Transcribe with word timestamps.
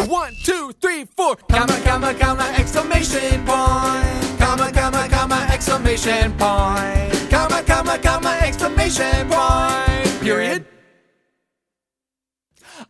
A 0.00 0.06
one, 0.06 0.34
two, 0.42 0.72
three, 0.80 1.04
four. 1.04 1.36
Comma, 1.36 1.78
comma, 1.84 2.14
comma, 2.14 2.54
exclamation 2.56 3.44
point. 3.44 4.38
Comma, 4.38 4.72
comma, 4.72 5.06
comma, 5.10 5.46
exclamation 5.52 6.32
point. 6.38 7.28
Comma, 7.28 7.62
comma, 7.62 7.98
comma, 7.98 8.38
exclamation 8.40 9.28
point. 9.28 10.20
Period. 10.22 10.64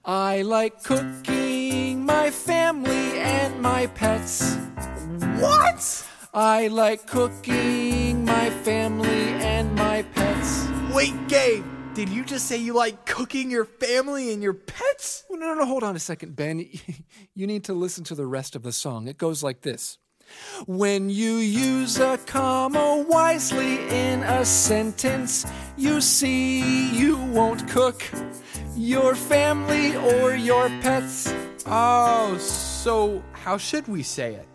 I 0.05 0.43
like 0.43 0.85
cooking 0.85 2.07
my 2.07 2.31
family 2.31 3.19
and 3.19 3.61
my 3.61 3.89
pets. 3.89 4.57
What? 5.41 6.07
I 6.33 6.69
like 6.69 7.09
cooking 7.09 8.25
my 8.25 8.51
family 8.63 9.35
and 9.43 9.75
my 9.75 10.03
pets. 10.15 10.69
Wait, 10.95 11.15
Gabe, 11.27 11.65
did 12.01 12.09
you 12.09 12.25
just 12.25 12.47
say 12.47 12.57
you 12.57 12.73
like 12.73 13.05
cooking 13.05 13.51
your 13.51 13.67
family 13.67 14.33
and 14.33 14.43
your 14.43 14.55
pets? 14.55 15.23
No, 15.29 15.37
no, 15.37 15.53
no, 15.53 15.67
hold 15.67 15.83
on 15.83 15.97
a 15.97 15.99
second, 15.99 16.35
Ben. 16.35 16.67
You 17.35 17.47
need 17.47 17.65
to 17.65 17.75
listen 17.75 18.05
to 18.05 18.15
the 18.15 18.27
rest 18.27 18.57
of 18.57 18.63
the 18.63 18.73
song. 18.73 19.07
It 19.07 19.19
goes 19.19 19.43
like 19.43 19.61
this. 19.61 19.99
When 20.67 21.11
you 21.11 21.35
use 21.35 21.99
a 21.99 22.19
comma 22.25 23.05
wisely 23.07 23.87
in 23.89 24.23
a 24.23 24.47
sentence, 24.47 25.45
you 25.77 26.01
see 26.01 26.91
you 26.91 27.19
won't 27.19 27.69
cook 27.69 28.03
your 28.75 29.15
family 29.15 29.95
or 29.97 30.35
your 30.35 30.69
pets. 30.81 31.35
Oh, 31.67 32.39
so 32.39 33.23
how 33.33 33.59
should 33.59 33.87
we 33.89 34.03
say 34.03 34.37
it? 34.37 34.49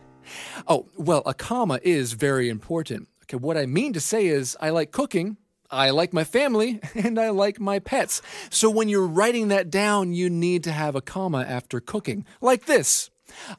Oh, 0.68 0.88
well, 0.98 1.22
a 1.28 1.36
comma 1.36 1.80
is 1.84 2.14
very 2.14 2.50
important. 2.50 3.08
Okay, 3.24 3.38
what 3.38 3.56
I 3.56 3.68
mean 3.68 3.94
to 3.94 4.00
say 4.00 4.26
is 4.26 4.58
I 4.60 4.72
like 4.72 4.92
cooking, 4.92 5.38
I 5.72 5.90
like 5.90 6.14
my 6.14 6.24
family, 6.24 6.80
and 6.96 7.20
I 7.20 7.30
like 7.30 7.60
my 7.60 7.80
pets. 7.80 8.22
So 8.50 8.70
when 8.70 8.90
you're 8.90 9.08
writing 9.08 9.50
that 9.50 9.70
down, 9.70 10.14
you 10.14 10.30
need 10.30 10.64
to 10.66 10.72
have 10.72 10.96
a 10.96 11.02
comma 11.02 11.46
after 11.48 11.80
cooking, 11.80 12.26
like 12.42 12.66
this. 12.66 13.10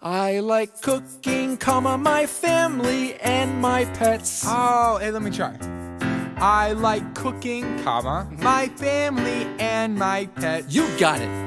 I 0.01 0.41
like 0.41 0.81
cooking, 0.81 1.57
comma, 1.57 1.99
my 1.99 2.27
family 2.27 3.15
and 3.17 3.61
my 3.61 3.85
pets. 3.87 4.45
Oh, 4.47 4.99
hey, 5.01 5.11
let 5.11 5.23
me 5.23 5.31
try. 5.31 5.57
I 6.39 6.73
like 6.73 7.15
cooking, 7.15 7.83
comma, 7.83 8.29
mm-hmm. 8.31 8.43
my 8.43 8.69
family 8.69 9.47
and 9.59 9.97
my 9.97 10.27
pets. 10.37 10.75
You 10.75 10.87
got 10.99 11.21
it. 11.21 11.47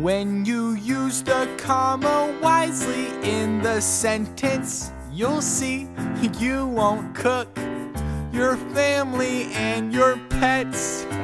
When 0.00 0.44
you 0.44 0.72
use 0.72 1.22
the 1.22 1.48
comma 1.58 2.36
wisely 2.42 3.06
in 3.22 3.62
the 3.62 3.80
sentence, 3.80 4.92
you'll 5.12 5.42
see 5.42 5.88
you 6.38 6.66
won't 6.66 7.14
cook 7.14 7.48
your 8.32 8.56
family 8.56 9.52
and 9.52 9.92
your 9.92 10.16
pets. 10.28 11.06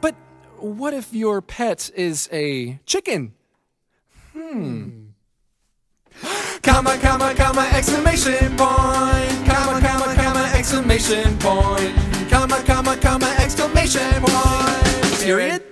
But 0.00 0.14
what 0.58 0.94
if 0.94 1.12
your 1.12 1.42
pet 1.42 1.90
is 1.94 2.28
a 2.32 2.78
chicken? 2.86 3.34
Hmm. 4.32 5.08
Comma, 6.62 6.98
comma, 6.98 7.34
comma, 7.34 7.68
exclamation 7.72 8.56
point. 8.56 9.46
Comma, 9.48 9.80
comma, 9.80 10.14
comma, 10.14 10.52
exclamation 10.54 11.38
point. 11.38 11.94
Comma, 12.30 12.62
comma, 12.64 12.96
comma, 12.96 13.34
exclamation 13.38 14.22
point. 14.22 15.20
Period. 15.20 15.69